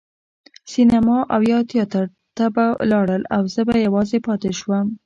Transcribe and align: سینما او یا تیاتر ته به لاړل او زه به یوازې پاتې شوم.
سینما 0.71 1.17
او 1.33 1.41
یا 1.51 1.59
تیاتر 1.69 2.05
ته 2.37 2.45
به 2.55 2.65
لاړل 2.91 3.23
او 3.35 3.41
زه 3.53 3.61
به 3.67 3.75
یوازې 3.85 4.17
پاتې 4.27 4.49
شوم. 4.59 4.87